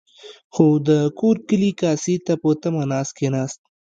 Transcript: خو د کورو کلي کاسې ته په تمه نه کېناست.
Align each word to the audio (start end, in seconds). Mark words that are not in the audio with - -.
خو 0.53 0.65
د 0.87 0.89
کورو 1.19 1.41
کلي 1.49 1.71
کاسې 1.81 2.15
ته 2.25 2.33
په 2.41 2.49
تمه 2.61 2.83
نه 2.91 2.99
کېناست. 3.17 3.59